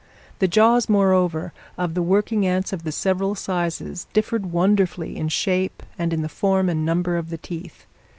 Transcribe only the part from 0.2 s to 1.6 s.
The jaws, moreover,